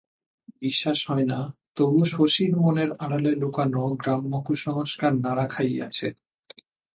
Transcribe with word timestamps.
বিশ্বাস 0.61 0.99
হয় 1.07 1.25
না, 1.25 1.39
তবু 1.75 1.99
শশীর 2.05 2.51
মনের 2.55 2.89
আড়ালে 2.99 3.31
লুকানো 3.35 3.83
গ্রাম্য 3.95 4.33
কুসংস্কার 4.45 5.11
নাড়া 5.15 5.45
খাইয়াছে। 5.47 6.07